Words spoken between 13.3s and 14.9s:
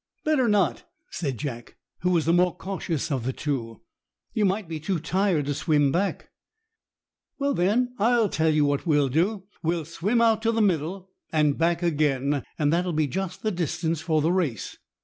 the distance for the race."